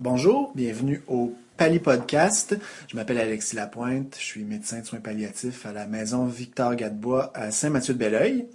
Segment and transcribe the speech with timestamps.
[0.00, 2.56] Bonjour, bienvenue au Pali Podcast.
[2.88, 7.30] Je m'appelle Alexis Lapointe, je suis médecin de soins palliatifs à la maison Victor Gadebois
[7.34, 8.46] à Saint-Mathieu-de-Belleuil.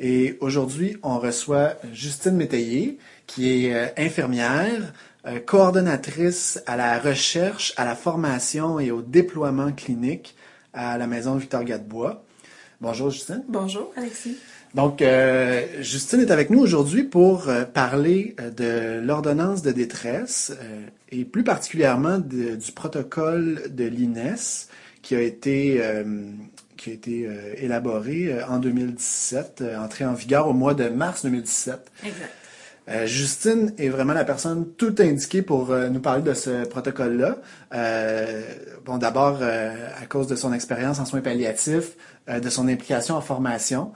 [0.00, 2.98] Et aujourd'hui, on reçoit Justine Métayer,
[3.28, 4.92] qui est euh, infirmière,
[5.26, 10.34] euh, coordonnatrice à la recherche, à la formation et au déploiement clinique
[10.72, 12.24] à la maison Victor Gadebois.
[12.80, 13.44] Bonjour Justine.
[13.46, 14.38] Bonjour Alexis.
[14.74, 20.52] Donc, euh, Justine est avec nous aujourd'hui pour euh, parler euh, de l'ordonnance de détresse
[21.10, 24.66] et plus particulièrement du protocole de l'INES
[25.00, 25.80] qui a été,
[26.76, 31.92] qui a été élaboré en 2017, entré en vigueur au mois de mars 2017.
[32.04, 32.30] Exact.
[32.88, 37.38] Euh, Justine est vraiment la personne tout indiquée pour euh, nous parler de ce protocole-là.
[37.74, 38.42] Euh,
[38.84, 41.96] bon, d'abord à cause de son expérience en soins palliatifs,
[42.28, 43.92] de son implication en formation,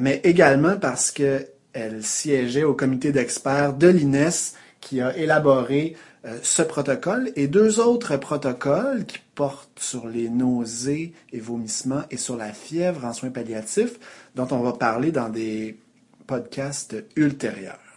[0.00, 5.96] mais également parce que elle siégeait au comité d'experts de l'INES qui a élaboré
[6.42, 12.36] ce protocole et deux autres protocoles qui portent sur les nausées et vomissements et sur
[12.36, 13.98] la fièvre en soins palliatifs,
[14.34, 15.78] dont on va parler dans des
[16.26, 17.91] podcasts ultérieurs.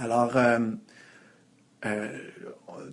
[0.00, 0.58] Alors, euh,
[1.84, 2.08] euh,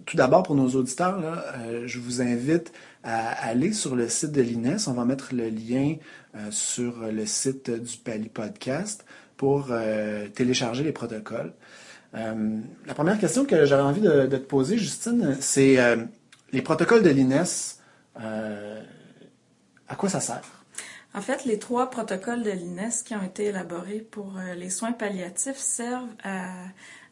[0.05, 4.41] tout d'abord, pour nos auditeurs, euh, je vous invite à aller sur le site de
[4.41, 4.87] l'INES.
[4.87, 5.95] On va mettre le lien
[6.49, 9.05] sur le site du Pali Podcast
[9.37, 9.69] pour
[10.33, 11.53] télécharger les protocoles.
[12.13, 15.77] la première question que j'avais envie de, te poser, Justine, c'est
[16.51, 17.77] les protocoles de l'INES,
[18.15, 20.54] à quoi ça sert?
[21.15, 25.57] En fait, les trois protocoles de l'INES qui ont été élaborés pour les soins palliatifs
[25.57, 26.49] servent à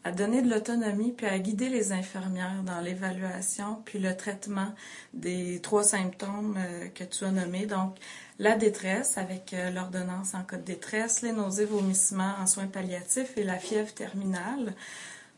[0.03, 4.73] à donner de l'autonomie puis à guider les infirmières dans l'évaluation puis le traitement
[5.13, 7.65] des trois symptômes euh, que tu as nommés.
[7.65, 7.97] Donc,
[8.39, 13.37] la détresse avec euh, l'ordonnance en cas de détresse, les nausées, vomissements en soins palliatifs
[13.37, 14.75] et la fièvre terminale.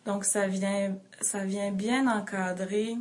[0.05, 2.97] Donc, ça vient, ça vient bien encadrer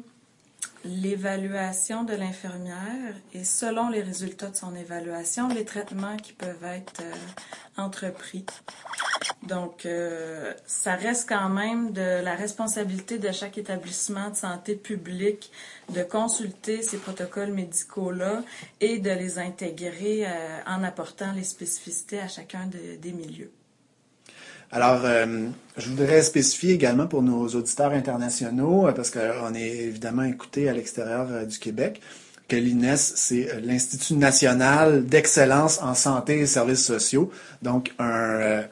[0.84, 7.00] l'évaluation de l'infirmière et selon les résultats de son évaluation, les traitements qui peuvent être
[7.00, 8.44] euh, entrepris.
[9.42, 15.50] Donc, euh, ça reste quand même de la responsabilité de chaque établissement de santé publique
[15.90, 18.42] de consulter ces protocoles médicaux-là
[18.80, 23.50] et de les intégrer euh, en apportant les spécificités à chacun des milieux.
[24.74, 25.46] Alors, euh,
[25.76, 31.46] je voudrais spécifier également pour nos auditeurs internationaux, parce qu'on est évidemment écouté à l'extérieur
[31.46, 32.00] du Québec,
[32.48, 37.30] que l'INES, c'est l'Institut national d'excellence en santé et services sociaux.
[37.62, 38.64] Donc, un,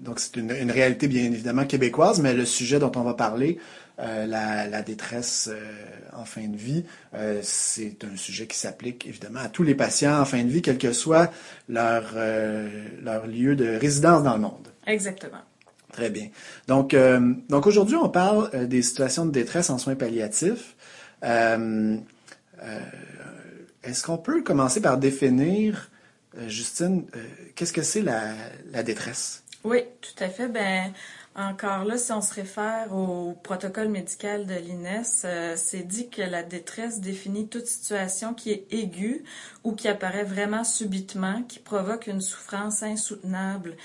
[0.00, 3.58] donc c'est une, réalité bien évidemment québécoise, mais le sujet dont on va parler,
[4.00, 5.60] euh, la, détresse euh,
[6.20, 10.20] en fin de vie, euh, c'est un sujet qui s'applique évidemment à tous les patients
[10.20, 11.32] en fin de vie, quel que soit
[11.68, 12.14] leur,
[13.02, 14.68] leur lieu de résidence dans le monde.
[14.86, 15.40] Exactement.
[15.92, 16.28] Très bien.
[16.68, 16.94] Donc,
[17.48, 20.76] donc aujourd'hui, on parle des situations de détresse en soins palliatifs.
[23.82, 25.90] Est-ce qu'on peut commencer par définir
[26.38, 27.24] euh, Justine, euh,
[27.56, 29.42] qu'est-ce que c'est la, détresse?
[29.64, 30.48] Oui, tout à fait.
[30.48, 30.92] Ben,
[31.34, 36.22] encore là, si on se réfère au protocole médical de l'INES, euh, c'est dit que
[36.22, 39.24] la détresse définit toute situation qui est aiguë
[39.64, 43.76] ou qui apparaît vraiment subitement, qui provoque une souffrance insoutenable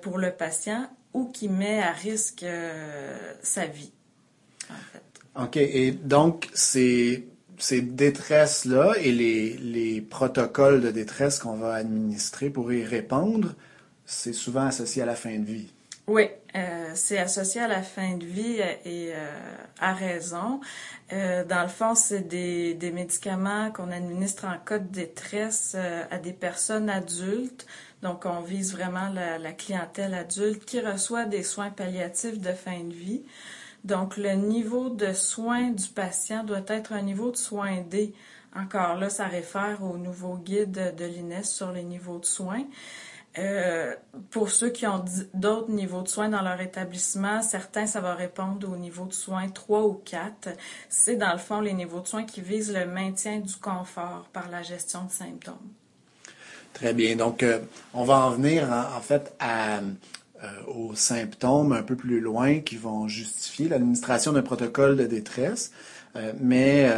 [0.00, 2.46] pour le patient ou qui met à risque
[3.42, 3.92] sa vie.
[5.36, 5.58] OK.
[5.58, 7.24] Et donc, c'est
[7.58, 13.54] ces détresses-là et les, protocoles de détresse qu'on va administrer pour y répondre,
[14.06, 15.72] c'est souvent associé à la fin de vie?
[16.08, 19.28] Oui, euh, c'est associé à la fin de vie et euh,
[19.78, 20.58] à raison.
[21.12, 25.76] Euh, dans le fond, c'est des, médicaments qu'on administre en cas de détresse
[26.10, 27.66] à des personnes adultes.
[28.00, 32.94] Donc, on vise vraiment la clientèle adulte qui reçoit des soins palliatifs de fin de
[32.94, 33.22] vie.
[33.84, 38.14] Donc, le niveau de soins du patient doit être un niveau de soins D.
[38.56, 42.64] Encore là, ça réfère au nouveau guide de l'INES sur les niveaux de soins.
[43.36, 43.94] Euh,
[44.30, 48.68] pour ceux qui ont d'autres niveaux de soins dans leur établissement, certains, ça va répondre
[48.72, 50.48] au niveau de soins 3 ou 4.
[50.88, 54.48] C'est dans le fond les niveaux de soins qui visent le maintien du confort par
[54.50, 55.54] la gestion de symptômes.
[56.72, 57.16] Très bien.
[57.16, 57.60] Donc, euh,
[57.94, 59.80] on va en venir en fait euh,
[60.66, 65.72] aux symptômes un peu plus loin qui vont justifier l'administration d'un protocole de détresse.
[66.40, 66.90] Mais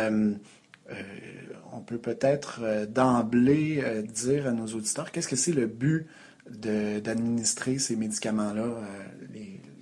[1.80, 3.82] on peut peut-être d'emblée
[4.12, 6.06] dire à nos auditeurs qu'est-ce que c'est le but
[6.48, 8.82] d'administrer ces médicaments-là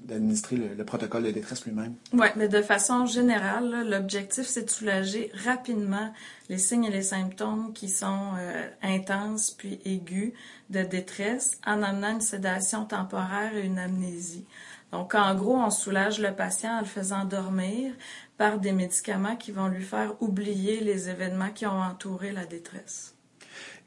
[0.09, 1.95] d'administrer le, protocole de détresse lui-même?
[2.15, 6.12] Oui, mais de façon générale, l'objectif, c'est de soulager rapidement
[6.49, 10.33] les signes et les symptômes qui sont euh, intenses puis aigus
[10.71, 14.47] de détresse en amenant une sédation temporaire et une amnésie.
[14.93, 17.93] Donc, en gros, on soulage le patient en le faisant dormir
[18.38, 23.14] par des médicaments qui vont lui faire oublier les événements qui ont entouré la détresse.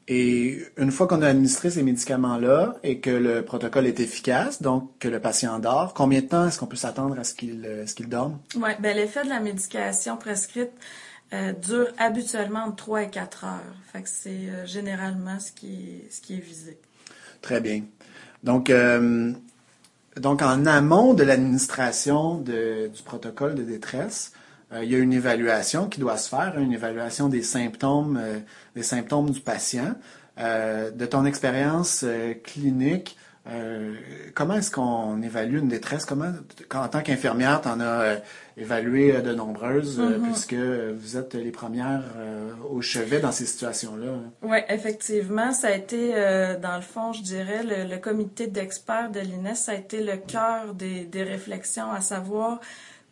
[0.08, 4.90] Et une fois qu'on a administré ces médicaments-là et que le protocole est efficace, donc
[4.98, 7.86] que le patient dort, combien de temps est-ce qu'on peut s'attendre à ce qu'il euh,
[7.86, 8.38] qu'il dorme?
[8.56, 10.72] Oui, ben, l'effet de la médication prescrite
[11.32, 13.74] euh, dure habituellement entre 3 et 4 heures.
[13.92, 16.78] Fait que c'est euh, généralement ce qui, ce qui est visé.
[17.40, 17.82] Très bien.
[18.42, 18.72] Donc,
[20.16, 24.32] donc en amont de l'administration du protocole de détresse,
[24.80, 28.38] il y a une évaluation qui doit se faire, une évaluation des symptômes, euh,
[28.74, 29.94] des symptômes du patient.
[30.38, 32.06] Euh, de ton expérience
[32.42, 33.18] clinique,
[34.34, 36.06] comment est-ce qu'on évalue une détresse?
[36.06, 36.32] Comment,
[36.72, 38.16] en tant qu'infirmière, tu en as
[38.56, 40.22] évalué de nombreuses, mm-hmm.
[40.22, 42.04] puisque vous êtes les premières
[42.70, 44.12] au chevet dans ces situations-là.
[44.40, 46.12] Oui, effectivement, ça a été,
[46.62, 50.72] dans le fond, je dirais, le, comité d'experts de l'INES, ça a été le cœur
[50.72, 52.58] des, des réflexions, à savoir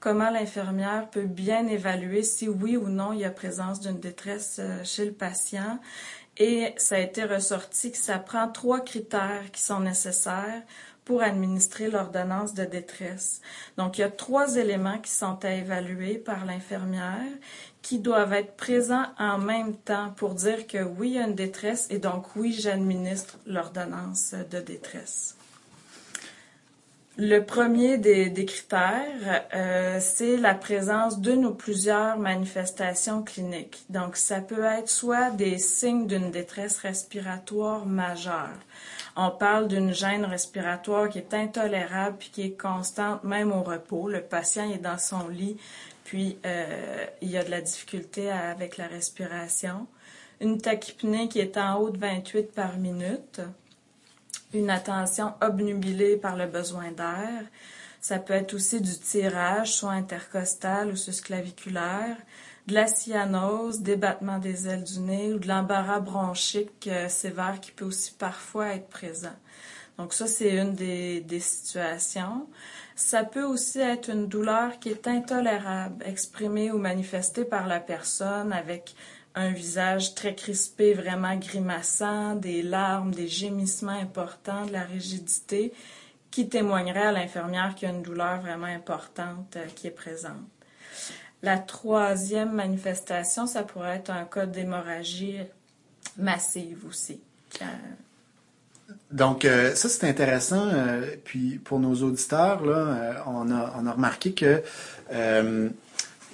[0.00, 4.56] comment l'infirmière peut bien évaluer si oui ou non il y a présence d'une détresse
[4.58, 5.78] euh, chez le patient.
[6.38, 10.62] Et ça a été ressorti que ça prend trois critères qui sont nécessaires
[11.04, 13.40] pour administrer l'ordonnance de détresse.
[13.76, 17.26] Donc, il y a trois éléments qui sont à évaluer par l'infirmière
[17.82, 21.34] qui doivent être présents en même temps pour dire que oui, il y a une
[21.34, 25.36] détresse et donc oui, j'administre l'ordonnance de détresse.
[27.18, 33.84] Le premier des, critères, euh, c'est la présence d'une ou plusieurs manifestations cliniques.
[33.90, 38.56] Donc, ça peut être soit des signes d'une détresse respiratoire majeure.
[39.16, 44.08] On parle d'une gêne respiratoire qui est intolérable puis qui est constante même au repos.
[44.08, 45.56] Le patient est dans son lit,
[46.04, 49.88] puis euh, il y a de la difficulté avec la respiration.
[50.40, 53.40] Une tachypnée qui est en haut de 28 par minute
[54.52, 57.44] une attention obnubilée par le besoin d'air.
[58.00, 62.16] Ça peut être aussi du tirage, soit intercostal ou susclaviculaire,
[62.66, 67.60] de la cyanose, des battements des ailes du nez ou de l'embarras bronchique euh, sévère
[67.60, 69.36] qui peut aussi parfois être présent.
[69.98, 72.46] Donc ça, c'est une des, des, situations.
[72.96, 78.52] Ça peut aussi être une douleur qui est intolérable, exprimée ou manifestée par la personne
[78.52, 78.94] avec
[79.34, 85.72] un visage très crispé, vraiment grimaçant, des larmes, des gémissements importants, de la rigidité,
[86.30, 90.34] qui témoignerait à l'infirmière qu'il y a une douleur vraiment importante euh, qui est présente.
[91.42, 95.38] La troisième manifestation, ça pourrait être un cas d'hémorragie
[96.18, 97.20] massive aussi.
[99.10, 100.68] Donc, euh, ça, c'est intéressant.
[100.68, 104.62] Euh, puis, pour nos auditeurs, là, on, a, on, a, remarqué que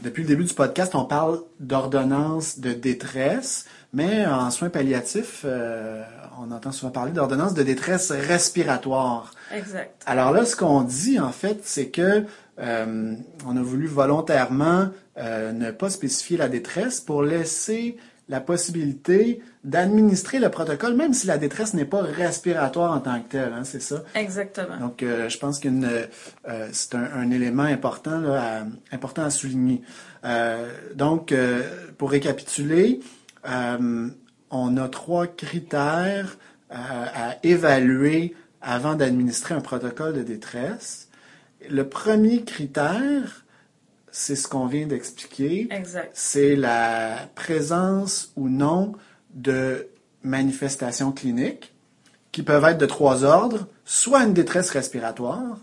[0.03, 6.03] depuis le début du podcast, on parle d'ordonnance de détresse, mais en soins palliatifs, euh,
[6.39, 9.33] on entend souvent parler d'ordonnance de détresse respiratoire.
[9.55, 10.03] Exact.
[10.07, 12.25] Alors là, ce qu'on dit, en fait, c'est que
[12.59, 13.15] euh,
[13.47, 14.89] on a voulu volontairement
[15.19, 17.97] euh, ne pas spécifier la détresse pour laisser
[18.28, 23.28] la possibilité d'administrer le protocole, même si la détresse n'est pas respiratoire en tant que
[23.28, 24.02] telle, hein, c'est ça?
[24.14, 24.76] Exactement.
[24.78, 29.82] Donc, euh, je pense que euh, c'est un, élément important, là, à, important à souligner.
[30.25, 31.32] Euh, donc,
[31.99, 33.00] pour récapituler,
[33.44, 36.37] on a trois critères
[36.69, 41.08] à évaluer avant d'administrer un protocole de détresse.
[41.70, 43.46] Le premier critère,
[44.16, 45.68] c'est ce qu'on vient d'expliquer.
[46.14, 48.92] C'est la présence ou non
[49.35, 49.88] de
[50.23, 51.75] manifestations cliniques
[52.32, 55.58] qui peuvent être de trois ordres, soit une détresse respiratoire,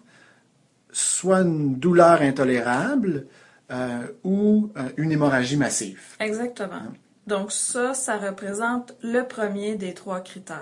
[0.91, 3.25] soit une douleur intolérable
[3.71, 6.01] euh, ou euh, une hémorragie massive.
[6.19, 6.73] Exactement.
[6.73, 6.93] Hein?
[7.25, 10.59] Donc ça, ça représente le premier des trois critères.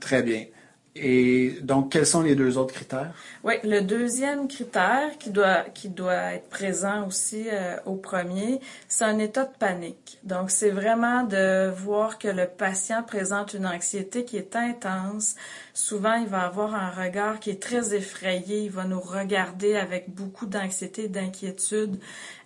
[0.00, 0.46] Très bien.
[0.94, 3.14] Et donc, quels sont les deux autres critères?
[3.44, 9.04] Oui, le deuxième critère qui doit, qui doit être présent aussi euh, au premier, c'est
[9.04, 10.18] un état de panique.
[10.22, 15.34] Donc, c'est vraiment de voir que le patient présente une anxiété qui est intense.
[15.72, 18.64] Souvent, il va avoir un regard qui est très effrayé.
[18.64, 21.98] Il va nous regarder avec beaucoup d'anxiété d'inquiétude.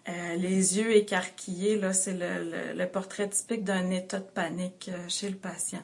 [0.08, 4.98] Euh, les yeux écarquillés, là, c'est le, le, portrait typique d'un état de panique euh,
[5.08, 5.82] chez le patient.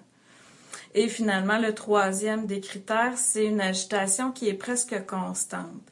[0.94, 5.82] Et finalement, le troisième des critères, c'est une agitation qui est presque constante.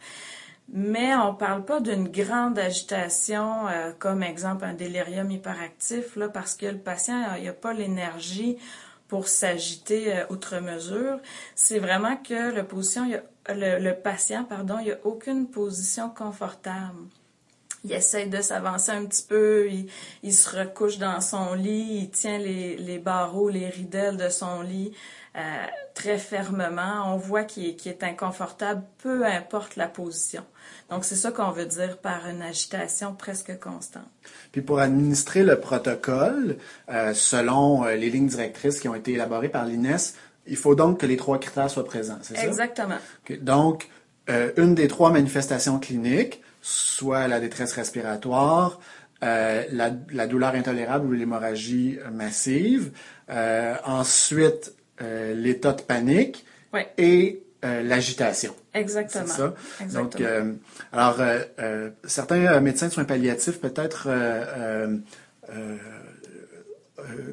[0.73, 6.29] Mais on ne parle pas d'une grande agitation, euh, comme exemple un délirium hyperactif, là,
[6.29, 8.57] parce que le patient n'a pas l'énergie
[9.09, 11.19] pour s'agiter euh, outre mesure.
[11.57, 13.11] C'est vraiment que le, position,
[13.49, 17.09] le, patient, pardon, aucune position confortable
[17.85, 19.69] il essaie de s'avancer un petit peu,
[20.23, 24.63] il, se recouche dans son lit, il tient les, les barreaux, les ridelles de son
[24.63, 24.93] lit
[25.37, 25.41] euh,
[25.95, 27.15] très fermement.
[27.15, 30.43] On voit qu'il est, inconfortable, peu importe la position.
[30.91, 34.03] Donc, c'est ça qu'on veut dire par une agitation presque constante.
[34.51, 36.57] Puis pour administrer le protocole,
[36.89, 40.15] euh, selon euh, les lignes directrices qui ont été élaborées par l'INES,
[40.49, 42.45] il faut donc que les trois critères soient présents, c'est ça?
[42.45, 42.99] Exactement.
[43.41, 43.89] Donc,
[44.57, 48.81] une des trois manifestations cliniques, soit la détresse respiratoire,
[49.23, 52.93] euh, la, douleur intolérable ou l'hémorragie massive,
[53.29, 56.47] euh, ensuite euh, l'état de panique
[56.97, 58.55] et l'agitation.
[58.73, 59.26] Exactement.
[59.26, 60.00] C'est ça?
[60.00, 60.23] Donc,
[60.93, 61.21] alors,
[62.05, 64.09] certains médecins de soins palliatifs peut-être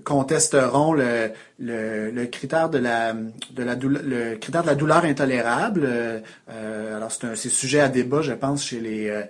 [0.04, 5.84] contesteront le, critère de la, de la douleur, le critère de la douleur intolérable.
[5.86, 9.24] Euh, alors c'est un sujet à débat, je pense, chez les euh,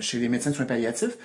[0.00, 1.16] chez les médecins de soins palliatifs.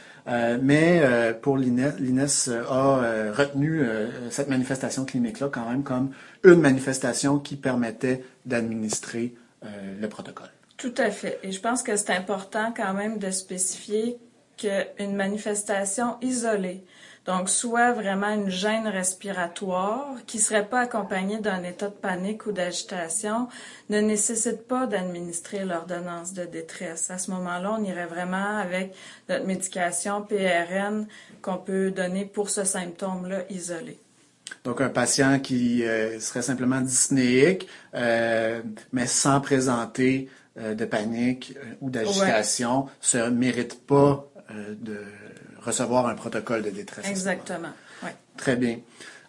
[0.62, 1.02] mais
[1.42, 3.84] pour l'INES, l'INES a retenu
[4.30, 6.12] cette manifestation clinique-là quand même comme
[6.44, 10.50] une manifestation qui permettait d'administrer le protocole.
[10.78, 11.40] Tout à fait.
[11.44, 14.18] Et je pense que c'est important quand même de spécifier
[14.58, 16.84] qu'une manifestation isolée
[17.26, 22.48] donc, soit vraiment une gêne respiratoire qui ne serait pas accompagnée d'un état de panique
[22.48, 23.48] ou d'agitation,
[23.92, 27.12] ne nécessite pas d'administrer l'ordonnance de détresse.
[27.12, 28.96] À ce moment-là, on irait vraiment avec
[29.30, 31.06] notre médication PRN
[31.44, 34.00] qu'on peut donner pour ce symptôme-là isolé.
[34.64, 38.64] Donc, un patient qui euh, serait simplement dyspnéique, euh,
[38.94, 45.06] mais sans présenter euh, de panique ou d'agitation, ne mérite pas de
[45.62, 47.08] recevoir un protocole de détresse.
[47.08, 47.70] Exactement.
[48.04, 48.10] Oui.
[48.38, 48.80] Très bien.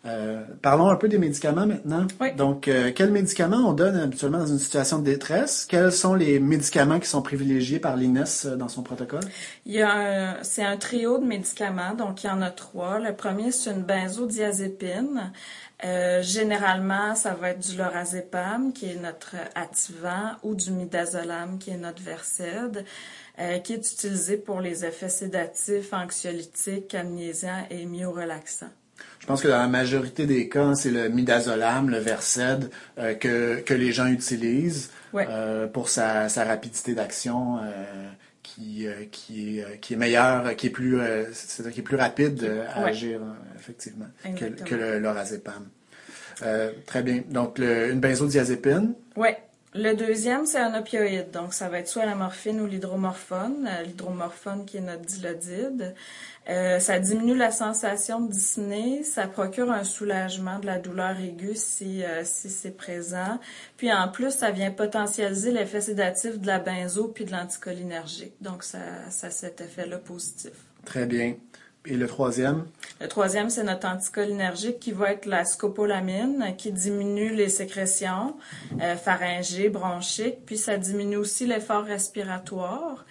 [0.05, 2.07] Euh, parlons un peu des médicaments maintenant.
[2.21, 2.33] Oui.
[2.35, 5.65] Donc, euh, quels médicaments on donne habituellement dans une situation de détresse?
[5.69, 9.23] Quels sont les médicaments qui sont privilégiés par l'INES euh, dans son protocole?
[9.65, 12.99] Il y a c'est un trio de médicaments, donc il y en a trois.
[12.99, 15.33] Le premier, c'est une benzodiazépine.
[16.21, 21.77] généralement, ça va être du lorazépam, qui est notre activant, ou du midazolam, qui est
[21.77, 22.85] notre versed.
[23.43, 28.71] Euh, qui est utilisé pour les effets sédatifs, anxiolytiques, amnésiens et myorelaxants.
[29.19, 33.59] Je pense que dans la majorité des cas, c'est le midazolam, le Versed, euh, que,
[33.61, 37.59] que les gens utilisent euh, pour sa, sa rapidité d'action
[38.45, 41.01] qui, qui, est, qui est meilleure, qui est plus,
[41.73, 43.21] qui est plus rapide à agir,
[43.57, 45.67] effectivement, que, que, le lorazépam.
[46.87, 47.23] très bien.
[47.29, 48.95] Donc, une benzodiazépine.
[49.17, 49.31] Oui.
[49.75, 51.31] Le deuxième, c'est un opioïde.
[51.31, 53.67] Donc, ça va être soit la morphine ou l'hydromorphone.
[53.67, 55.95] Euh, l'hydromorphone qui est notre dilodide.
[56.51, 59.03] Euh, ça diminue la sensation de dyspnée.
[59.03, 63.41] Ça procure un soulagement de la douleur aiguë si, euh, si c'est présent.
[63.79, 68.35] Puis, en plus, ça vient potentialiser l'effet sédatif de la benzo puis de l'anticholinergique.
[68.43, 70.53] Donc, ça, ça a cet effet-là positif.
[70.85, 71.37] Très bien.
[71.85, 72.65] Et le troisième?
[73.01, 78.37] Le troisième, c'est notre anticholinergique qui va être la scopolamine, qui diminue les sécrétions
[78.81, 83.05] euh, pharyngées, bronchiques, puis ça diminue aussi l'effort respiratoire.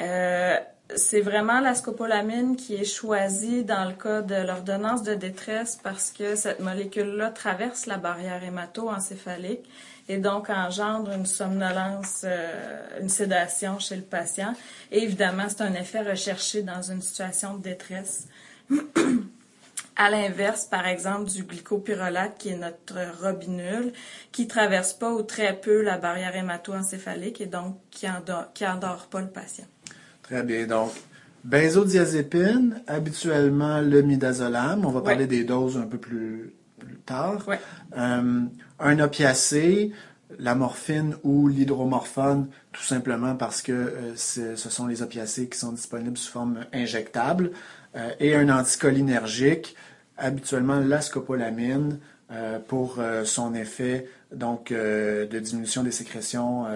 [0.00, 0.56] Euh,
[0.96, 6.10] c'est vraiment la scopolamine qui est choisie dans le cas de l'ordonnance de détresse parce
[6.10, 9.68] que cette molécule-là traverse la barrière hémato-encéphalique
[10.08, 14.54] et donc engendre une somnolence, euh, une sédation chez le patient.
[14.90, 18.28] Et évidemment, c'est un effet recherché dans une situation de détresse.
[20.00, 23.92] À l'inverse, par exemple, du glycopyrrolate, qui est notre robinule,
[24.30, 29.08] qui traverse pas ou très peu la barrière hémato-encéphalique et donc qui endort, qui endort
[29.10, 29.64] pas le patient.
[30.22, 30.68] Très bien.
[30.68, 30.92] Donc,
[31.42, 34.86] benzodiazépine, habituellement le midazolam.
[34.86, 36.54] On va parler des doses un peu plus,
[37.06, 37.44] tard.
[37.96, 38.42] Euh,
[38.78, 39.92] un opiacé,
[40.38, 45.72] la morphine ou l'hydromorphone, tout simplement parce que euh, ce sont les opiacés qui sont
[45.72, 47.52] disponibles sous forme injectable,
[47.96, 49.74] euh, et un anticholinergique,
[50.16, 51.98] habituellement la scopolamine,
[52.66, 56.66] pour son effet donc de diminution des sécrétions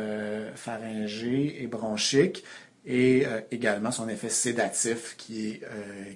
[0.55, 2.43] pharyngées et bronchiques,
[2.87, 5.63] et également son effet sédatif qui est,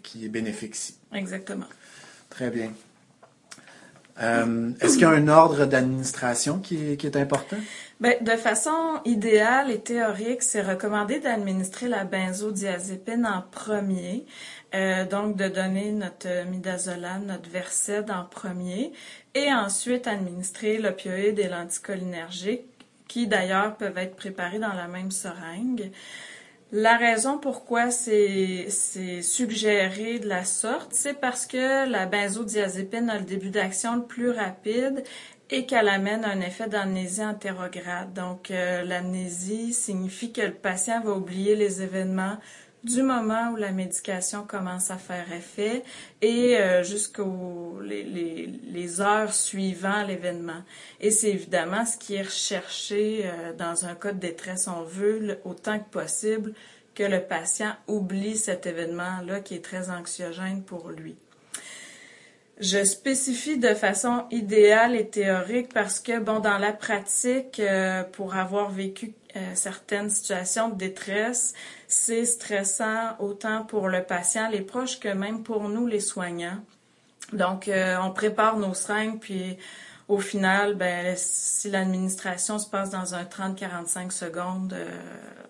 [0.02, 0.74] qui est bénéfique
[1.12, 1.66] Exactement.
[2.30, 2.72] Très bien.
[4.22, 7.56] Euh, est-ce qu'il y a un ordre d'administration qui, est important?
[8.00, 14.24] Bien, de façon idéale et théorique, c'est recommandé d'administrer la benzodiazépine en premier,
[14.74, 18.92] euh, donc de donner notre midazolam, notre Versed en premier,
[19.34, 22.64] et ensuite administrer l'opioïde et l'anticholinergique,
[23.08, 25.90] qui d'ailleurs peuvent être préparés dans la même seringue.
[26.72, 28.68] La raison pourquoi c'est
[29.22, 34.30] suggéré de la sorte, c'est parce que la benzodiazépine a le début d'action le plus
[34.30, 35.04] rapide
[35.48, 38.12] et qu'elle amène un effet d'amnésie antérograde.
[38.14, 42.36] Donc, euh, l'amnésie signifie que le patient va oublier les événements
[42.86, 45.82] du moment où la médication commence à faire effet
[46.22, 50.62] et euh, jusqu'aux les, les, les, heures suivant l'événement.
[51.00, 54.68] Et c'est évidemment ce qui est recherché euh, dans un cas de détresse.
[54.68, 56.54] On veut autant que possible
[56.94, 61.16] que le patient oublie cet événement-là qui est très anxiogène pour lui.
[62.58, 68.34] Je spécifie de façon idéale et théorique parce que, bon, dans la pratique, euh, pour
[68.34, 71.52] avoir vécu euh, certaines situations de détresse,
[71.88, 76.58] c'est stressant autant pour le patient, les proches, que même pour nous, les soignants.
[77.32, 79.56] Donc, euh, on prépare nos seringues, puis
[80.08, 84.76] au final, ben, si l'administration se passe dans un 30-45 secondes,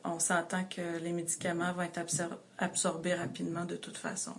[0.04, 2.00] on s'entend que les médicaments vont être
[2.58, 4.32] absorbés rapidement de toute façon.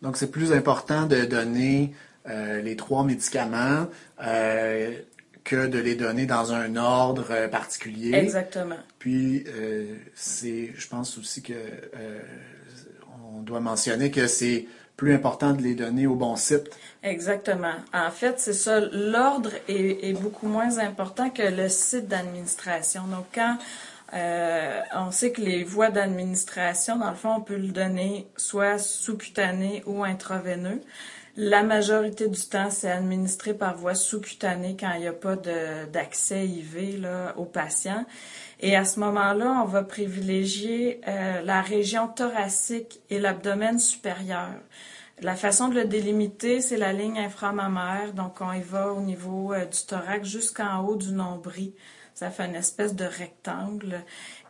[0.00, 1.94] Donc, c'est plus important de donner
[2.28, 3.86] euh, les trois médicaments
[4.22, 4.92] euh,
[5.48, 8.14] que de les donner dans un ordre euh, particulier.
[8.14, 8.76] Exactement.
[8.98, 9.44] Puis,
[10.14, 11.54] c'est, je pense aussi que
[13.34, 16.70] on doit mentionner que c'est plus important de les donner au bon site.
[17.02, 17.74] Exactement.
[17.94, 18.80] En fait, c'est ça.
[18.80, 23.04] L'ordre est, est, beaucoup moins important que le site d'administration.
[23.04, 23.56] Donc, quand
[24.14, 28.78] euh, on sait que les voies d'administration, dans le fond, on peut le donner soit
[28.78, 30.80] sous-cutané ou intraveineux.
[31.40, 36.48] La majorité du temps, c'est administré par voie sous-cutanée quand il n'y a pas d'accès
[36.48, 38.04] IV là, au patient.
[38.58, 44.50] Et à ce moment-là, on va privilégier euh, la région thoracique et l'abdomen supérieur.
[45.20, 48.14] La façon de le délimiter, c'est la ligne inframammaire.
[48.14, 51.72] Donc, on y va au niveau euh, du thorax jusqu'en haut du nombril.
[52.14, 54.02] Ça fait une espèce de rectangle.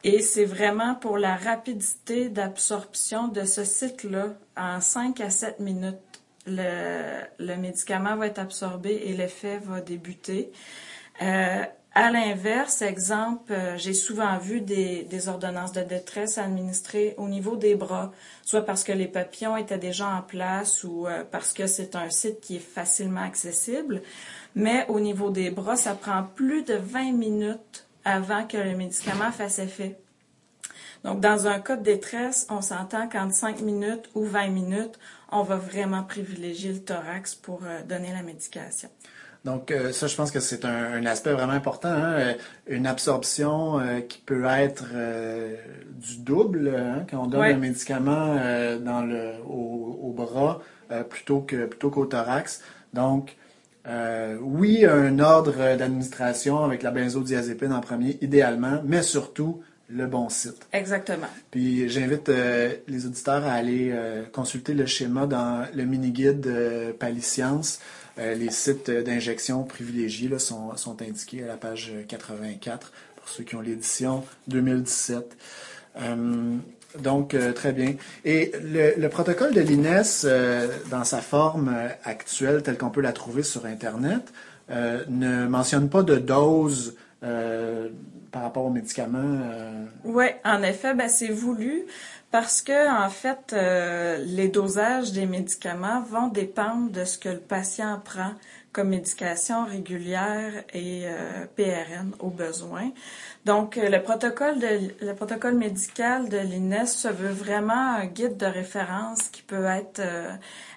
[0.04, 4.38] Et c'est vraiment pour la rapidité d'absorption de ce site-là.
[4.56, 5.98] En 5 à 7 minutes,
[6.48, 10.50] le, médicament va être absorbé et l'effet va débuter.
[11.22, 11.64] Euh,
[11.94, 17.56] à l'inverse, exemple, euh, j'ai souvent vu des, des, ordonnances de détresse administrées au niveau
[17.56, 18.12] des bras,
[18.44, 22.08] soit parce que les papillons étaient déjà en place ou euh, parce que c'est un
[22.10, 24.02] site qui est facilement accessible.
[24.54, 29.32] Mais au niveau des bras, ça prend plus de 20 minutes avant que le médicament
[29.32, 29.98] fasse effet.
[31.04, 34.98] Donc, dans un cas de détresse, on s'entend qu'en 5 minutes ou 20 minutes,
[35.30, 38.88] on va vraiment privilégier le thorax pour euh, donner la médication.
[39.44, 41.90] Donc, euh, ça, je pense que c'est un, aspect vraiment important.
[41.90, 42.12] Hein.
[42.18, 42.34] Euh,
[42.66, 44.86] une absorption qui peut être
[45.94, 48.34] du double hein, quand on donne un médicament
[48.80, 50.60] dans le, au, au bras
[51.08, 52.62] plutôt que plutôt qu'au thorax.
[52.92, 53.36] Donc,
[54.40, 60.66] oui, un ordre d'administration avec la benzodiazépine en premier, idéalement, mais surtout le bon site.
[60.72, 61.28] Exactement.
[61.50, 66.92] Puis j'invite euh, les auditeurs à aller euh, consulter le schéma dans le mini-guide de
[66.92, 67.80] Paliscience.
[68.16, 73.54] les sites d'injection privilégiés là, sont, sont, indiqués à la page 84 pour ceux qui
[73.54, 75.36] ont l'édition 2017.
[77.00, 77.94] Donc, euh, très bien.
[78.24, 83.12] Et le, protocole de l'INES, euh, dans sa forme euh, actuelle, telle qu'on peut la
[83.12, 84.32] trouver sur Internet,
[84.70, 86.94] ne mentionne pas de dose
[88.30, 89.40] par rapport aux médicaments.
[90.04, 91.84] Oui, en effet, ben, c'est voulu
[92.30, 93.54] parce que, en fait,
[94.26, 98.32] les dosages des médicaments vont dépendre de ce que le patient prend
[98.72, 101.06] comme médication régulière et
[101.56, 102.92] PRN au besoin.
[103.48, 108.36] Donc, euh, le protocole, de, le protocole médical de l'INES se veut vraiment un guide
[108.36, 110.30] de référence qui peut être euh,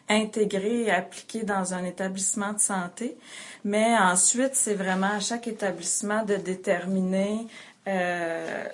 [0.07, 3.17] intégré et appliqué dans un établissement de santé.
[3.63, 7.47] Mais ensuite, c'est vraiment à chaque établissement de déterminer
[7.87, 8.65] euh,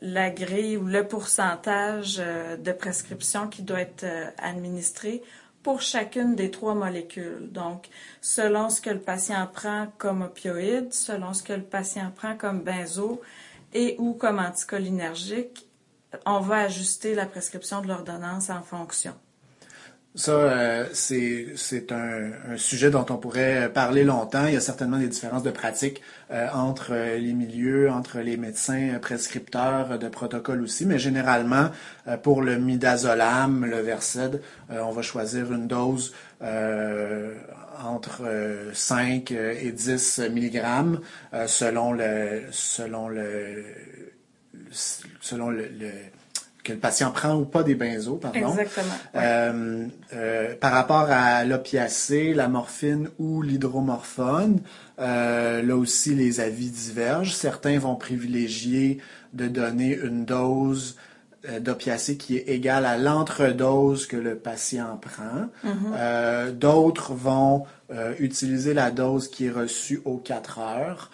[0.00, 4.06] la grille ou le pourcentage euh, de prescription qui doit être
[4.38, 5.22] administré
[5.64, 7.50] pour chacune des trois molécules.
[7.50, 7.88] Donc,
[8.20, 12.60] selon ce que le patient prend comme opioïde, selon ce que le patient prend comme
[12.60, 13.20] benzo
[13.72, 15.66] et ou comme anticholinergique,
[16.26, 19.14] on va ajuster la prescription de l'ordonnance en fonction.
[20.16, 24.46] Ça, euh, c'est un, sujet dont on pourrait parler longtemps.
[24.46, 28.36] Il y a certainement des différences de pratique euh, entre euh, les milieux, entre les
[28.36, 31.70] médecins prescripteurs de protocoles aussi, mais généralement,
[32.22, 36.14] pour le midazolam, le Versed, on va choisir une dose
[37.82, 38.22] entre
[38.72, 41.00] 5 et 10 mg
[41.46, 43.64] selon le selon le
[45.20, 45.68] selon le
[46.64, 48.48] que le patient prend ou pas des benzos, pardon.
[48.48, 48.94] Exactement.
[49.14, 54.60] Euh, euh, par rapport à l'opiacé, la morphine ou l'hydromorphone,
[54.98, 57.34] euh, là aussi les avis divergent.
[57.34, 58.98] Certains vont privilégier
[59.34, 60.96] de donner une dose
[61.60, 65.50] d'opiacés qui est égale à l'entredose que le patient prend.
[65.94, 67.66] Euh, D'autres vont
[68.18, 71.10] utiliser la dose qui est reçue aux 4 heures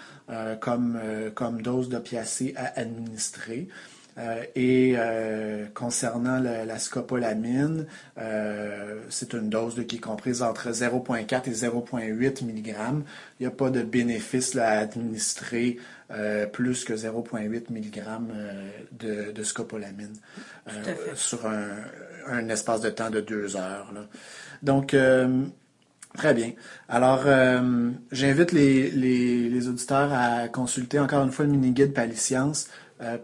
[0.61, 1.01] comme,
[1.35, 3.67] comme dose d'opiacés à administrer.
[4.19, 7.87] Euh, et euh, concernant la scopolamine,
[8.19, 12.75] euh, c'est une dose là, qui est comprise entre 0,4 et 0,8 mg.
[13.39, 15.79] Il n'y a pas de bénéfice là, à administrer
[16.53, 18.03] plus que 0,8 mg
[18.99, 20.15] de, de scopolamine
[21.15, 21.69] sur un,
[22.27, 23.93] un espace de temps de deux heures.
[23.95, 24.07] là.
[24.63, 24.95] Donc,
[26.17, 26.53] Très bien.
[26.89, 32.67] Alors, euh, j'invite les, les, les auditeurs à consulter encore une fois le mini-guide Paliscience
[32.67, 32.71] euh,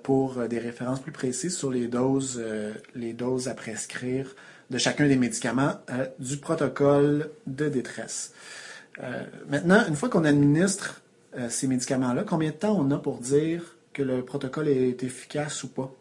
[0.02, 4.34] pour euh, des références plus précises sur les doses, euh, les doses à prescrire
[4.70, 8.32] de chacun des médicaments euh, du protocole de détresse.
[9.02, 11.02] Euh, maintenant, une fois qu'on administre
[11.36, 15.62] euh, ces médicaments-là, combien de temps on a pour dire que le protocole est efficace
[15.64, 15.92] ou pas?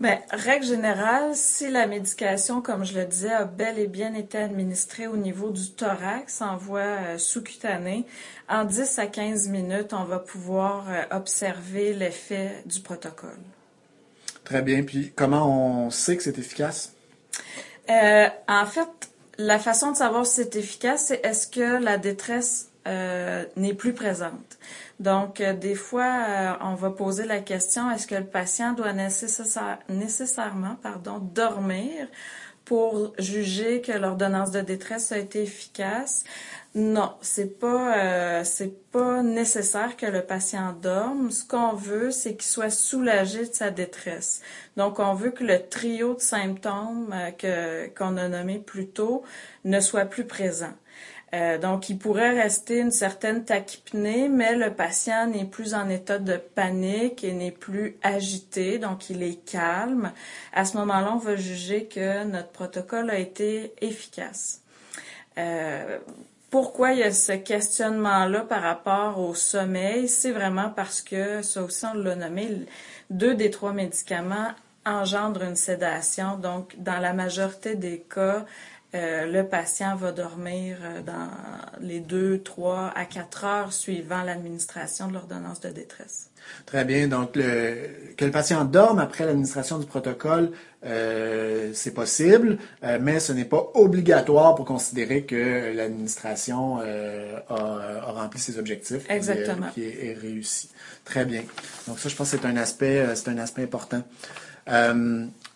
[0.00, 4.38] Ben, règle générale, si la médication, comme je le disais, a bel et bien été
[4.38, 8.06] administrée au niveau du thorax en voie euh, sous-cutanée,
[8.48, 13.40] en 10 à 15 minutes, on va pouvoir euh, observer l'effet du protocole.
[14.44, 14.84] Très bien.
[14.84, 16.94] Puis, comment on sait que c'est efficace?
[17.90, 18.88] Euh, en fait,
[19.36, 23.92] la façon de savoir si c'est efficace, c'est est-ce que la détresse euh, n'est plus
[23.94, 24.58] présente.
[25.00, 28.92] Donc, euh, des fois, euh, on va poser la question est-ce que le patient doit
[28.94, 32.08] nécessaire- nécessairement, pardon, dormir
[32.64, 36.24] pour juger que l'ordonnance de détresse a été efficace?
[36.74, 41.30] Non, c'est pas c'est pas nécessaire que le patient dorme.
[41.30, 44.42] Ce qu'on veut, c'est qu'il soit soulagé de sa détresse.
[44.76, 49.22] Donc, on veut que le trio de symptômes que qu'on a nommé plus tôt
[49.64, 50.74] ne soit plus présent.
[51.34, 56.18] Euh, donc, il pourrait rester une certaine tachypnée, mais le patient n'est plus en état
[56.18, 60.12] de panique et n'est plus agité, donc il est calme.
[60.54, 64.62] À ce moment-là, on va juger que notre protocole a été efficace.
[65.36, 65.98] Euh,
[66.50, 70.08] pourquoi il y a ce questionnement-là par rapport au sommeil?
[70.08, 72.66] C'est vraiment parce que, ça aussi on l'a nommé,
[73.10, 74.48] deux des trois médicaments
[74.86, 76.38] engendrent une sédation.
[76.38, 78.46] Donc, dans la majorité des cas,
[78.94, 81.28] euh, le patient va dormir euh, dans
[81.78, 86.30] les deux, trois à quatre heures suivant l'administration de l'ordonnance de détresse.
[86.64, 87.06] Très bien.
[87.06, 90.52] Donc, le, que le patient dorme après l'administration du protocole,
[90.86, 98.12] euh, c'est possible, euh, mais ce n'est pas obligatoire pour considérer que l'administration a, a
[98.12, 99.04] rempli ses objectifs.
[99.10, 99.68] et, Exactement.
[99.74, 100.70] Qui est, réussi.
[101.04, 101.42] Très bien.
[101.86, 104.02] Donc, ça, je pense que c'est un aspect, c'est un aspect important.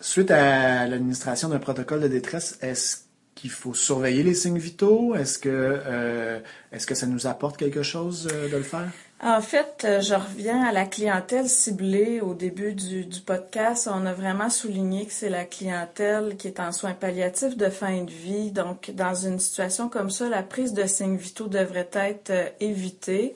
[0.00, 3.11] Suite à l'administration d'un protocole de détresse, est-ce
[3.42, 5.16] qu'il faut surveiller les signes vitaux?
[5.16, 6.38] Est-ce que, euh,
[6.70, 8.88] est-ce que ça nous apporte quelque chose euh, de le faire?
[9.20, 13.88] En fait, euh, je reviens à la clientèle ciblée au début du, du podcast.
[13.92, 18.04] On a vraiment souligné que c'est la clientèle qui est en soins palliatifs de fin
[18.04, 18.52] de vie.
[18.52, 23.34] Donc, dans une situation comme ça, la prise de signes vitaux devrait être évitée.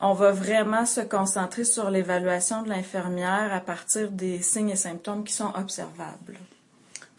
[0.00, 5.22] On va vraiment se concentrer sur l'évaluation de l'infirmière à partir des signes et symptômes
[5.22, 6.38] qui sont observables.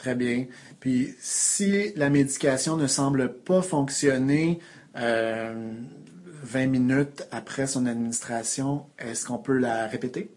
[0.05, 0.45] Très bien.
[0.79, 4.59] Puis si la médication ne semble pas fonctionner
[4.95, 5.71] euh,
[6.43, 10.29] 20 minutes après son administration, est-ce qu'on peut la répéter?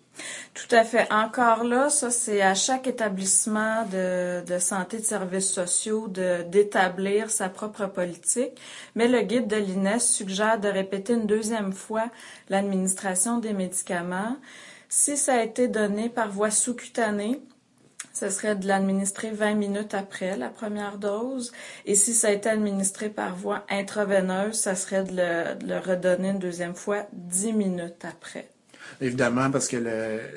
[0.54, 1.07] Tout à fait.
[1.12, 7.50] Encore là, ça, c'est à chaque établissement de, de santé de services sociaux d'établir sa
[7.50, 8.59] propre politique.
[8.94, 12.07] Mais le guide de l'INES suggère de répéter une deuxième fois
[12.48, 14.38] l'administration des médicaments.
[14.88, 17.42] Si ça a été donné par voie sous-cutanée,
[18.18, 21.52] ce serait de l'administrer 20 minutes après la première dose.
[21.87, 25.78] Et si ça a été administré par voie intraveineuse, ça serait de le, de le
[25.78, 28.48] redonner une deuxième fois 10 minutes après.
[29.02, 29.76] Évidemment, parce que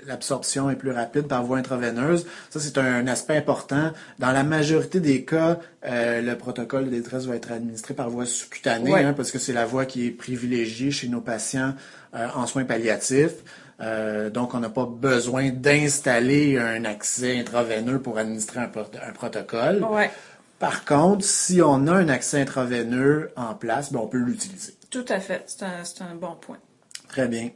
[0.06, 2.28] l'absorption est plus rapide par voie intraveineuse.
[2.50, 3.91] Ça, c'est un aspect important.
[4.20, 8.26] Dans la majorité des cas, euh, le protocole de détresse va être administré par voie
[8.26, 9.04] sous-cutanée, Ouais.
[9.04, 11.74] hein, parce que c'est la voie qui est privilégiée chez nos patients
[12.13, 13.36] euh, en soins palliatifs.
[13.82, 19.12] Euh, donc, on n'a pas besoin d'installer un accès intraveineux pour administrer un, prot- un
[19.12, 19.84] protocole.
[19.84, 20.12] Ouais.
[20.60, 24.76] Par contre, si on a un accès intraveineux en place, ben, on peut l'utiliser.
[24.91, 25.44] Tout à fait.
[25.48, 26.60] C'est un, un bon point.
[27.08, 27.50] Très bien.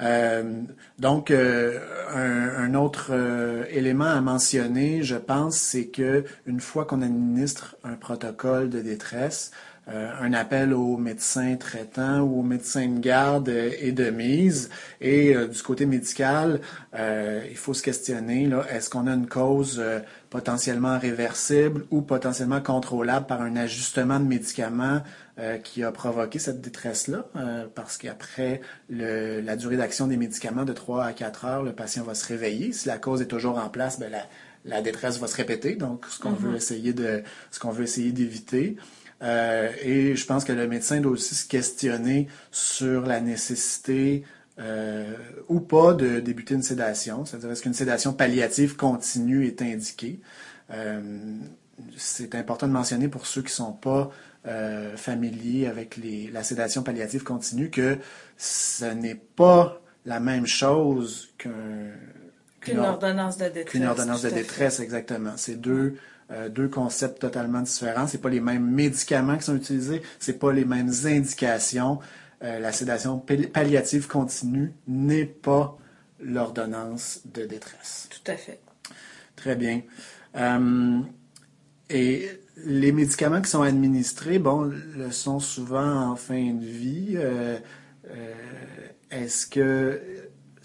[0.00, 0.62] Euh,
[0.98, 1.78] donc, euh,
[2.14, 3.12] un, un autre
[3.70, 9.52] élément à mentionner, je pense, c'est que une fois qu'on administre un protocole de détresse,
[9.88, 14.70] euh, un appel aux médecins traitants ou aux médecins de garde est de mise.
[15.00, 16.60] Et du côté médical,
[16.94, 19.82] il faut se questionner, est-ce qu'on a une cause
[20.30, 25.02] potentiellement réversible ou potentiellement contrôlable par un ajustement de médicaments
[25.62, 27.26] qui a provoqué cette détresse-là,
[27.74, 32.14] parce qu'après la durée d'action des médicaments de 3 à 4 heures, le patient va
[32.14, 32.72] se réveiller.
[32.72, 34.22] Si la cause est toujours en place, ben la,
[34.66, 36.56] la détresse va se répéter, donc ce qu'on veut mm-hmm.
[36.56, 38.76] essayer de ce qu'on veut essayer d'éviter.
[39.22, 44.24] Euh, et je pense que le médecin doit aussi se questionner sur la nécessité
[44.58, 45.14] euh,
[45.48, 50.20] ou pas de débuter une sédation, c'est-à-dire est-ce qu'une sédation palliative continue est indiquée?
[50.70, 51.00] Euh,
[51.96, 54.10] c'est important de mentionner pour ceux qui ne sont pas
[54.94, 57.98] familiers avec les, la sédation palliative continue que
[58.36, 61.50] ce n'est pas la même chose qu'un
[62.66, 63.72] Qu'une ordonnance de détresse.
[63.72, 65.32] Qu'une ordonnance de détresse, exactement.
[65.36, 65.96] C'est deux,
[66.32, 68.08] euh, deux concepts totalement différents.
[68.08, 72.00] C'est pas les mêmes médicaments qui sont utilisés, c'est pas les mêmes indications.
[72.42, 75.78] Euh, la sédation palliative continue n'est pas
[76.20, 78.08] l'ordonnance de détresse.
[78.10, 78.60] Tout à fait.
[79.36, 79.82] Très bien.
[80.34, 81.00] Euh,
[81.90, 87.16] et les médicaments qui sont administrés, bon, le sont souvent en fin de vie.
[89.10, 90.00] Est-ce que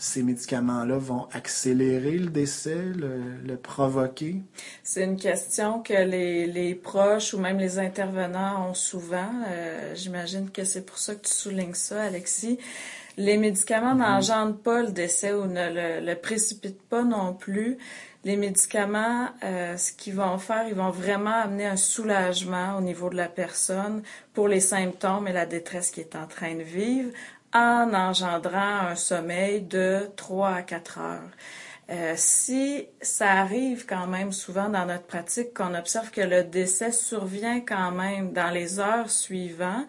[0.01, 4.37] ces médicaments-là vont accélérer le décès, le, provoquer?
[4.83, 9.31] C'est une question que les, proches ou même les intervenants ont souvent.
[9.47, 12.57] Euh, j'imagine que c'est pour ça que tu soulignes ça, Alexis.
[13.17, 14.13] Les médicaments mm-hmm.
[14.13, 17.77] n'engendrent pas le décès ou ne le, précipitent pas non plus.
[18.23, 23.09] Les médicaments, euh, ce qu'ils vont faire, ils vont vraiment amener un soulagement au niveau
[23.11, 24.01] de la personne
[24.33, 27.11] pour les symptômes et la détresse qu'il est en train de vivre
[27.53, 31.29] en engendrant un sommeil de 3 à 4 heures.
[31.89, 36.91] Euh, si ça arrive quand même souvent dans notre pratique qu'on observe que le décès
[36.91, 39.87] survient quand même dans les heures suivantes,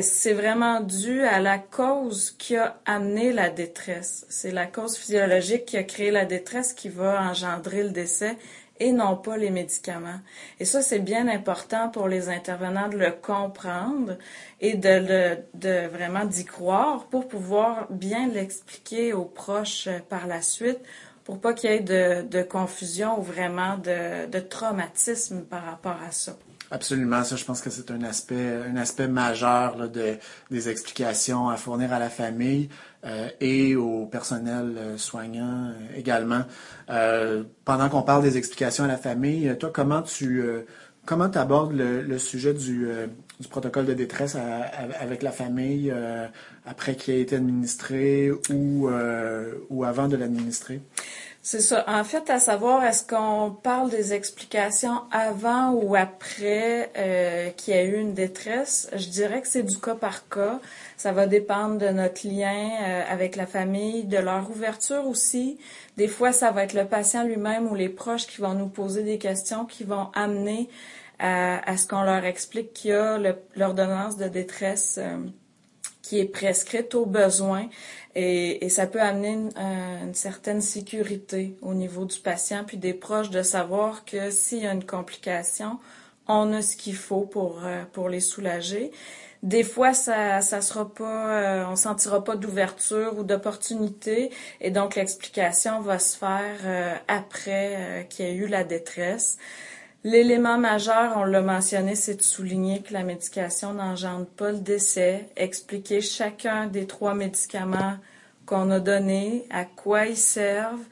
[0.00, 4.26] c'est vraiment dû à la cause qui a amené la détresse.
[4.28, 8.36] C'est la cause physiologique qui a créé la détresse qui va engendrer le décès
[8.80, 10.20] et non pas les médicaments.
[10.60, 14.16] Et ça, c'est bien important pour les intervenants de le comprendre
[14.60, 20.42] et de, le, de vraiment d'y croire pour pouvoir bien l'expliquer aux proches par la
[20.42, 20.80] suite
[21.24, 25.98] pour pas qu'il y ait de, de, confusion ou vraiment de, de traumatisme par rapport
[26.02, 26.38] à ça.
[26.70, 30.16] Absolument, ça, je pense que c'est un aspect, un aspect majeur de,
[30.50, 32.70] des explications à fournir à la famille
[33.04, 36.42] euh, et au personnel euh, soignant euh, également.
[37.64, 40.42] pendant qu'on parle des explications à la famille, toi, comment tu
[41.06, 42.88] comment abordes le, sujet du,
[43.40, 44.36] du, protocole de détresse
[45.00, 45.92] avec la famille
[46.66, 48.90] après qu'il ait été administré ou,
[49.70, 50.80] ou avant de l'administrer?
[51.40, 51.84] C'est ça.
[51.86, 57.76] En fait, à savoir, est-ce qu'on parle des explications avant ou après euh, qu'il y
[57.78, 58.90] a eu une détresse?
[58.92, 60.60] Je dirais que c'est du cas par cas.
[60.96, 65.58] Ça va dépendre de notre lien euh, avec la famille, de leur ouverture aussi.
[65.96, 69.02] Des fois, ça va être le patient lui-même ou les proches qui vont nous poser
[69.02, 70.68] des questions qui vont amener
[71.20, 73.18] à, ce qu'on leur explique qu'il y a
[73.56, 74.98] l'ordonnance de détresse.
[74.98, 75.16] Euh,
[76.08, 77.68] qui est prescrite au besoin
[78.20, 83.42] et, ça peut amener une, certaine sécurité au niveau du patient puis des proches de
[83.42, 85.78] savoir que s'il y a une complication,
[86.26, 88.90] on a ce qu'il faut pour, euh, pour les soulager.
[89.44, 94.96] Des fois, ça, ça sera pas, euh, on sentira pas d'ouverture ou d'opportunité, et donc
[94.96, 99.38] l'explication va se faire euh, après qu'il y ait eu la détresse.
[100.04, 105.28] L'élément majeur, on l'a mentionné, c'est de souligner que la médication n'engendre pas le décès,
[105.36, 107.96] expliquer chacun des trois médicaments
[108.46, 110.84] qu'on a donnés, à quoi ils servent,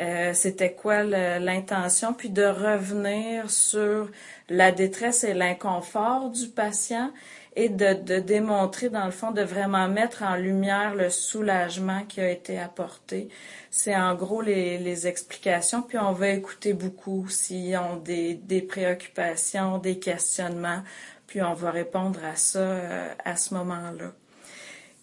[0.00, 4.10] euh, c'était quoi l'intention, puis de revenir sur
[4.50, 7.10] la détresse et l'inconfort du patient
[7.56, 12.20] et de, de, démontrer, dans le fond, de vraiment mettre en lumière le soulagement qui
[12.20, 13.28] a été apporté.
[13.70, 18.62] C'est en gros les, les, explications, puis on va écouter beaucoup s'ils ont des, des,
[18.62, 20.82] préoccupations, des questionnements,
[21.26, 24.12] puis on va répondre à ça euh, à ce moment-là.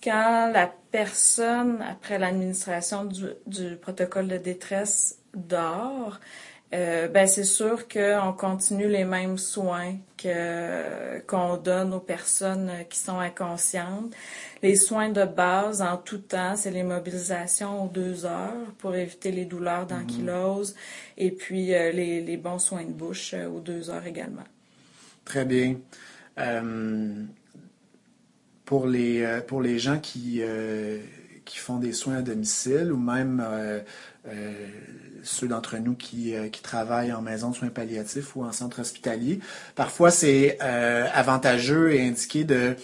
[0.01, 6.19] Quand la personne, après l'administration du, du protocole de détresse, dort,
[6.73, 12.99] euh, ben c'est sûr qu'on continue les mêmes soins que qu'on donne aux personnes qui
[12.99, 14.13] sont inconscientes.
[14.61, 19.31] Les soins de base en tout temps, c'est les mobilisations aux deux heures pour éviter
[19.31, 20.75] les douleurs d'ankylose
[21.17, 24.43] et puis euh, les, les, bons soins de bouche euh, aux deux heures également.
[25.23, 25.77] Très bien.
[28.65, 30.41] pour les pour les gens qui
[31.45, 33.41] qui font des soins à domicile ou même
[35.27, 39.39] ceux d'entre nous qui, qui travaillent en maison de soins palliatifs ou en centre hospitalier.
[39.75, 42.75] Parfois, c'est avantageux et indiqué de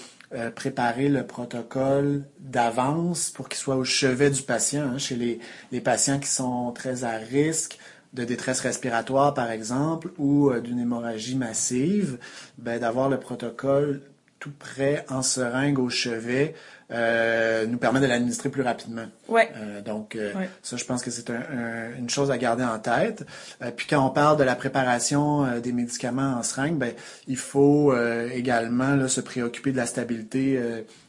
[0.55, 4.83] préparer le protocole d'avance pour qu'il soit au chevet du patient.
[4.83, 5.39] Hein, chez
[5.71, 7.77] les, patients qui sont très à risque,
[8.13, 12.19] de détresse respiratoire, par exemple, ou euh, d'une hémorragie massive,
[12.57, 14.01] ben, d'avoir le protocole
[14.43, 16.53] tout prêt en seringue au chevet
[16.91, 19.05] euh, nous permet de l'administrer plus rapidement.
[19.29, 19.49] Ouais.
[19.55, 20.17] Euh, donc,
[20.61, 21.31] ça, je pense que c'est
[21.97, 23.25] une chose à garder en tête.
[23.77, 26.93] puis quand on parle de la préparation des médicaments en seringue, ben,
[27.29, 27.95] il faut
[28.33, 30.59] également là, se préoccuper de la stabilité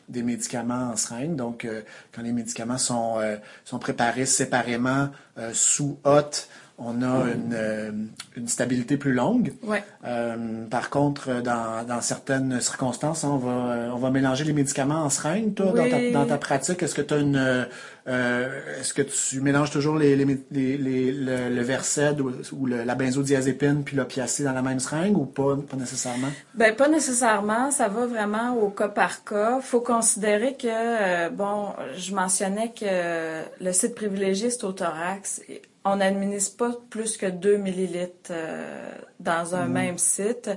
[0.09, 1.35] des médicaments en seringue.
[1.35, 1.67] Donc,
[2.13, 3.19] quand les médicaments sont,
[3.65, 5.09] sont préparés séparément
[5.53, 7.93] sous hotte, on a une, euh,
[8.37, 9.53] une, stabilité plus longue.
[9.63, 9.83] Ouais.
[10.05, 15.11] Euh, par contre, dans, dans, certaines circonstances, on va, on va mélanger les médicaments en
[15.11, 15.55] seringue.
[15.55, 17.67] Toi, dans, ta, dans, ta, pratique, est-ce que tu as une,
[18.09, 22.67] euh, est-ce que tu mélanges toujours les, les, les, les le, le Versed ou, ou
[22.67, 26.31] le, la benzodiazépine puis l'opiacé dans la même seringue ou pas, pas nécessairement?
[26.55, 27.71] Ben pas nécessairement.
[27.71, 29.61] Ça va vraiment au cas par cas.
[29.61, 35.41] Faut considérer que, euh, bon, je mentionnais que le site privilégié, c'est au thorax
[35.85, 39.73] on n'administre pas plus que 2 millilitres euh, dans un mm.
[39.73, 40.51] même site.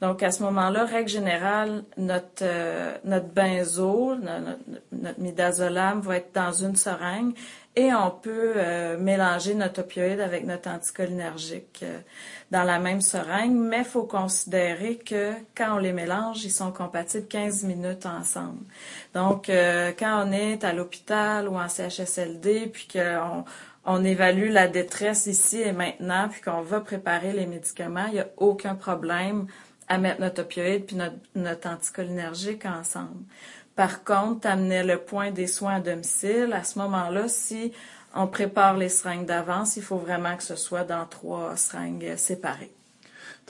[0.00, 4.58] Donc, à ce moment-là, règle générale, notre, euh, notre benzo, notre,
[4.90, 7.34] notre, midazolam va être dans une seringue
[7.76, 11.84] et on peut euh, mélanger notre opioïde avec notre anticholinergique
[12.50, 16.70] dans la même seringue, mais il faut considérer que quand on les mélange, ils sont
[16.70, 18.64] compatibles 15 minutes ensemble.
[19.14, 23.44] Donc, quand on est à l'hôpital ou en CHSLD, puis qu'on
[23.84, 28.20] on évalue la détresse ici et maintenant, puis qu'on va préparer les médicaments, il n'y
[28.20, 29.46] a aucun problème
[29.88, 33.24] à mettre notre opioïde puis notre, notre anticholinergique ensemble.
[33.74, 37.72] Par contre, amener le point des soins à domicile, à ce moment-là, si
[38.14, 42.72] on prépare les seringues d'avance, il faut vraiment que ce soit dans trois seringues séparées.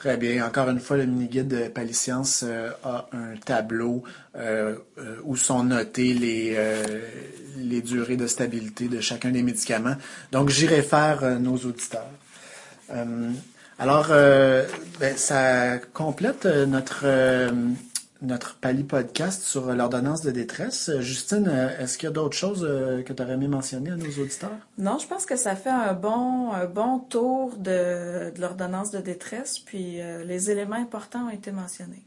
[0.02, 0.44] Très bien.
[0.44, 4.02] Encore une fois, le mini-guide de Paliscience euh, a un tableau
[4.34, 6.58] euh, euh, où sont notées les,
[7.58, 9.94] les durées de stabilité de chacun des médicaments.
[10.32, 12.10] Donc, j'irai faire nos auditeurs.
[13.78, 17.06] alors, ben, ça complète notre
[18.22, 20.90] notre Pali podcast sur l'ordonnance de détresse.
[21.00, 24.22] Justine, est-ce qu'il y a d'autres choses euh, que tu aurais aimé mentionner à nos
[24.22, 24.50] auditeurs?
[24.78, 30.00] Non, je pense que ça fait un bon, bon tour de, l'ordonnance de détresse, puis
[30.00, 32.04] euh, les éléments importants ont été mentionnés.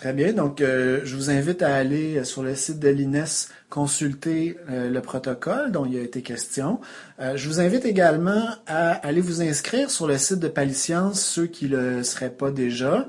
[0.00, 0.32] Très bien.
[0.32, 5.02] Donc, euh, je vous invite à aller sur le site de l'INES consulter euh, le
[5.02, 6.80] protocole dont il a été question.
[7.20, 11.46] Euh, je vous invite également à aller vous inscrire sur le site de Paliscience, ceux
[11.46, 13.08] qui ne le seraient pas déjà.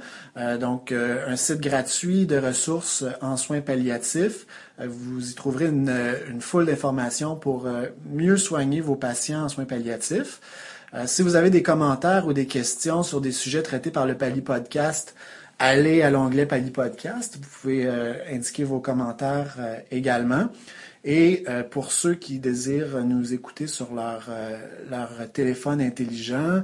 [0.59, 4.45] donc, un site gratuit de ressources en soins palliatifs.
[4.77, 5.93] vous y trouverez une,
[6.29, 7.69] une foule d'informations pour
[8.11, 10.41] mieux soigner vos patients en soins palliatifs.
[11.05, 14.41] si vous avez des commentaires ou des questions sur des sujets traités par le Pali
[14.41, 15.15] Podcast,
[15.61, 17.37] allez à l'onglet Pali Podcast.
[17.39, 20.49] Vous pouvez euh, indiquer vos commentaires euh, également.
[21.03, 24.29] Et euh, pour ceux qui désirent nous écouter sur leur,
[25.33, 26.63] téléphone intelligent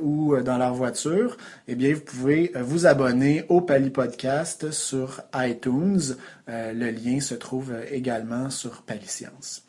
[0.00, 1.36] ou dans leur voiture,
[1.66, 6.16] eh bien, vous pouvez vous abonner au Pali Podcast sur iTunes.
[6.46, 9.65] le lien se trouve également sur Science.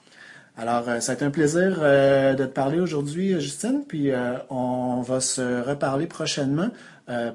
[0.58, 4.38] Alors, euh, ça a été un plaisir euh, de te parler aujourd'hui, Justine, puis euh,
[4.50, 6.70] on va se reparler prochainement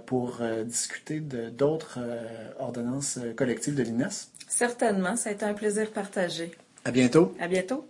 [0.05, 1.99] pour discuter d'autres
[2.59, 4.29] ordonnances collectives de l'INES.
[4.47, 6.51] Certainement, ça a été un plaisir partagé.
[6.85, 7.35] À bientôt.
[7.41, 7.89] À bientôt.